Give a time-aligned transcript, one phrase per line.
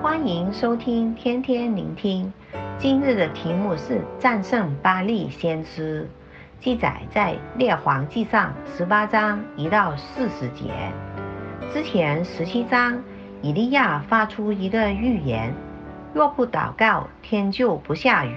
[0.00, 2.32] 欢迎收听，天天聆听。
[2.78, 6.08] 今日的题目是战胜巴力先知，
[6.60, 10.72] 记载在列王记上十八章一到四十节。
[11.72, 13.02] 之前十七章，
[13.42, 15.52] 以利亚发出一个预言：
[16.14, 18.36] 若不祷告，天就不下雨。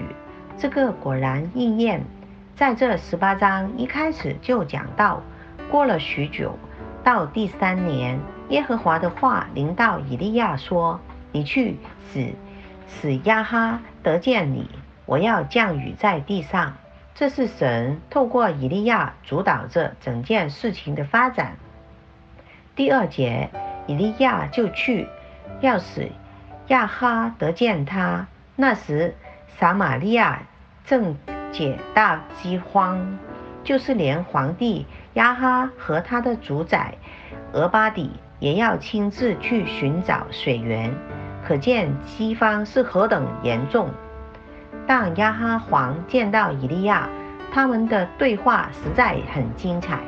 [0.57, 2.03] 这个果然应验。
[2.55, 5.21] 在这十八章一开始就讲到，
[5.69, 6.57] 过了许久，
[7.03, 8.19] 到第三年，
[8.49, 10.99] 耶和华的话临到以利亚说
[11.31, 11.77] ：“你去
[12.11, 12.33] 使
[12.87, 14.69] 使亚哈得见你，
[15.05, 16.75] 我要降雨在地上。”
[17.13, 21.57] 这是神透过以利亚主导着整件事情的发展。
[22.75, 23.49] 第二节，
[23.85, 25.07] 以利亚就去，
[25.59, 26.09] 要使
[26.67, 28.27] 亚哈得见他。
[28.55, 29.13] 那时，
[29.59, 30.43] 撒玛利亚
[30.85, 31.15] 正
[31.51, 33.19] 解大饥荒，
[33.63, 36.95] 就是连皇帝亚哈和他的主宰
[37.51, 40.91] 俄巴底也要亲自去寻找水源，
[41.51, 43.89] 可见西方是何等严重。
[44.87, 47.09] 当亚哈王见到以利亚，
[47.51, 49.99] 他们的对话实在很精彩，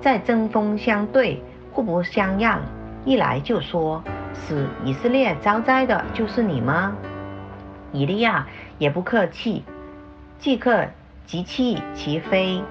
[0.00, 2.60] 在针锋相对、互不相让。
[3.04, 4.02] 一来就说
[4.34, 6.92] ：“使以色列遭灾的就是你吗？”
[7.94, 9.62] 以利亚也不客气。
[10.40, 10.86] 即刻
[11.24, 12.64] 即弃其非，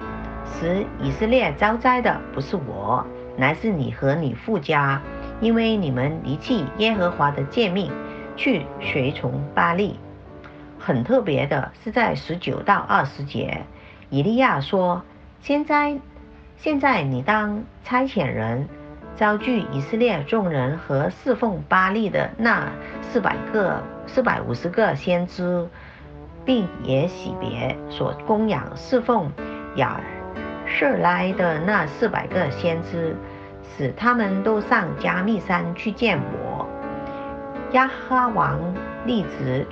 [0.44, 3.02] 使以色列遭灾的不是我，
[3.38, 5.00] 乃是你和你父家，
[5.40, 7.90] 因为你们离弃耶和华的诫命，
[8.40, 10.00] 去随从巴力。
[10.78, 13.66] 很特别的是，在十九到二十节，
[14.08, 15.02] 以利亚说
[15.42, 15.98] ：“现在，
[16.56, 18.66] 现在你当差遣人，
[19.14, 25.68] 招聚以色列众人和侍奉巴力的那四百个、四百五十个先知。”
[26.42, 29.30] 并也洗别所供养侍奉
[29.76, 30.00] 亚
[30.64, 33.14] 舍拉的那四百个先知，
[33.76, 36.49] 使他们都上加密山去见我。
[37.72, 38.58] 亚哈王
[39.06, 39.66] 立即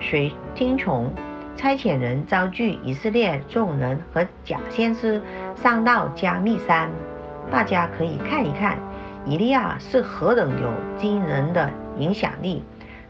[0.00, 1.12] 随听从，
[1.54, 5.20] 差遣人招聚以色列众人和假先知
[5.54, 6.90] 上到加密山。
[7.50, 8.78] 大家可以看一看，
[9.26, 11.68] 以利亚是何等有惊人的
[11.98, 12.64] 影响力，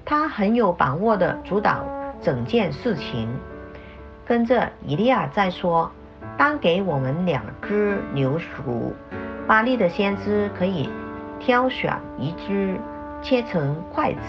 [0.04, 1.84] 他很有把握的主导。
[2.20, 3.28] 整件事情，
[4.24, 5.90] 跟着以利亚再说
[6.38, 8.92] ：“当给我们两只牛犊，
[9.48, 10.88] 巴力的先知可以
[11.40, 12.76] 挑选一只，
[13.22, 14.20] 切成块子，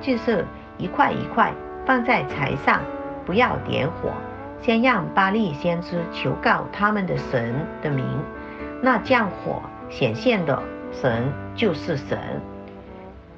[0.00, 0.44] 就是
[0.78, 1.52] 一块一块
[1.84, 2.80] 放在柴上，
[3.26, 4.10] 不要点火，
[4.62, 8.04] 先让巴力先知求告他们的神的名。
[8.80, 9.60] 那降火
[9.90, 10.62] 显现的
[10.92, 12.18] 神就是神。”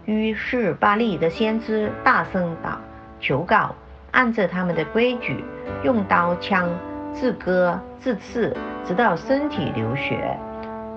[0.04, 2.78] 于是巴利的先知大声道
[3.18, 3.74] 求告。
[4.12, 5.44] 按着他们的规矩，
[5.84, 6.68] 用刀枪
[7.12, 10.36] 自割自刺，直到身体流血。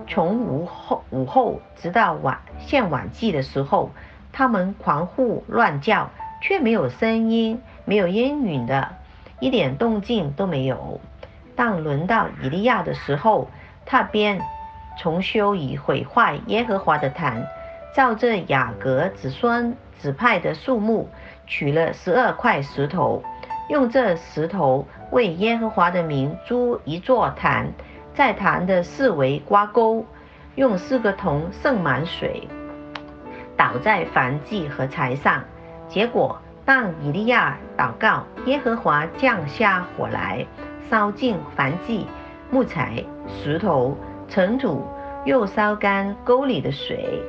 [0.07, 3.91] 从午后午后直到晚现晚祭的时候，
[4.31, 6.09] 他们狂呼乱叫，
[6.41, 8.95] 却没有声音，没有烟云的，
[9.39, 10.99] 一点动静都没有。
[11.55, 13.49] 当轮到以利亚的时候，
[13.85, 14.41] 他便
[14.99, 17.47] 重修以毁坏耶和华的坛，
[17.95, 21.09] 照着雅各子孙指派的数目。
[21.45, 23.21] 取了十二块石头，
[23.67, 27.73] 用这石头为耶和华的名筑一座坛，
[28.13, 30.05] 在坛的四围刮沟，
[30.55, 32.47] 用四个铜盛满水，
[33.57, 35.43] 倒在燔祭和柴上。
[35.87, 40.45] 结果，当以利亚祷告，耶和华降下火来，
[40.89, 42.07] 烧尽燔祭、
[42.51, 43.97] 木材、石头、
[44.27, 44.85] 尘土，
[45.25, 47.21] 又烧干沟里的水。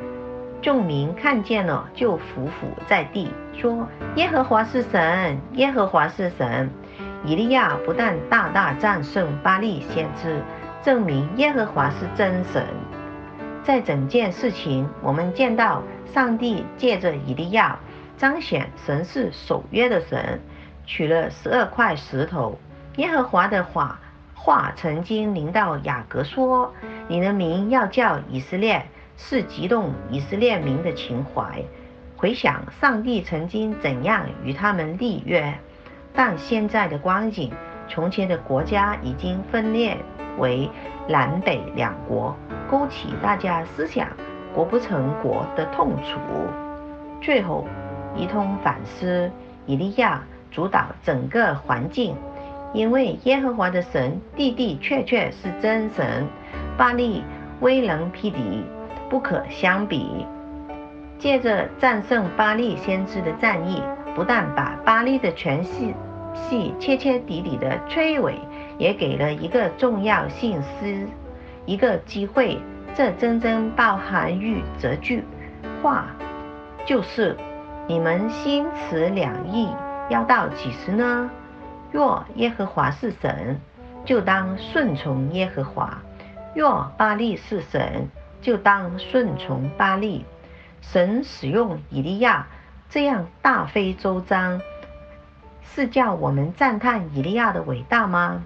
[0.61, 3.87] 众民看见了，就俯伏在地，说
[4.17, 6.71] ：“耶和华是神，耶和华是神。”
[7.27, 10.43] 以利亚不但大大战胜巴力先知，
[10.85, 12.67] 证明耶和华是真神。
[13.65, 17.79] 在整件事情，我们见到上帝借着以利亚
[18.19, 20.41] 彰显神是守约的神，
[20.85, 22.59] 取了十二块石头。
[22.97, 23.99] 耶和华的话
[24.35, 26.73] 话曾经临到雅各说
[27.09, 28.87] ：“你的名要叫以色列。”
[29.17, 31.63] 是激动以色列民的情怀。
[32.17, 35.57] 回想上帝曾经怎样与他们立约，
[36.13, 37.53] 但现在的光景，
[37.89, 39.97] 从前的国家已经分裂
[40.39, 40.71] 为
[41.09, 42.35] 南北两国，
[42.71, 44.09] 勾起大家思想
[44.55, 46.19] 国不成国的痛楚。
[47.21, 47.67] 最后
[48.17, 49.31] 一通反思，
[49.67, 52.17] 以利亚主导整个环境，
[52.73, 56.27] 因为耶和华的神的的确确是真神，
[56.77, 57.23] 巴力
[57.61, 58.65] 威能匹敌。
[59.11, 60.27] 不可相比。
[61.19, 63.81] 借着战胜巴力先知的战役，
[64.15, 65.95] 不但把巴力的权势
[66.35, 68.39] 系彻彻底底的摧毁，
[68.79, 71.07] 也给了一个重要信息，
[71.65, 72.59] 一个机会。
[72.97, 75.25] 这真正包含于这句
[75.83, 76.07] 话，
[76.87, 77.37] 就是
[77.89, 79.69] 你们心持两意，
[80.09, 81.29] 要到几时呢？
[81.91, 83.61] 若耶和华是神，
[84.05, 85.89] 就当顺从耶和华；
[86.55, 88.09] 若巴力是神，
[88.41, 90.25] 就当顺从巴力。
[90.81, 92.47] 神使用以利亚
[92.89, 94.61] 这样大费周章，
[95.65, 98.43] 是叫我们赞叹以利亚的伟大吗？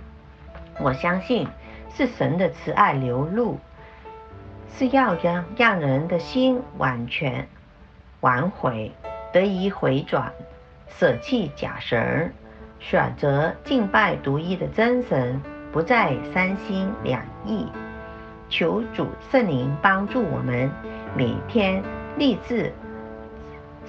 [0.80, 1.48] 我相信
[1.94, 3.58] 是神的慈爱流露，
[4.76, 7.48] 是要让让人的心完全
[8.20, 8.92] 挽回。
[9.32, 10.32] 得以回转，
[10.88, 12.32] 舍弃假神，
[12.78, 17.66] 选择敬拜独一的真神，不再三心两意。
[18.48, 20.70] 求主圣灵帮助我们，
[21.14, 21.82] 每天
[22.16, 22.72] 立志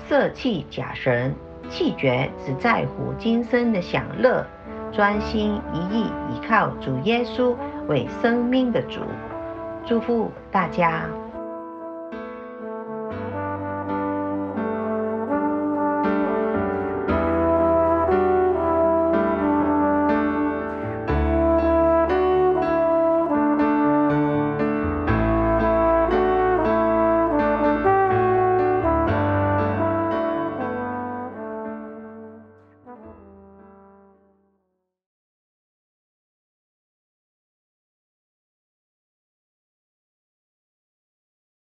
[0.09, 1.33] 舍弃假神，
[1.69, 4.45] 气绝只在乎今生的享乐，
[4.91, 7.55] 专心一意依靠主耶稣
[7.87, 9.01] 为生命的主。
[9.85, 11.03] 祝福大家。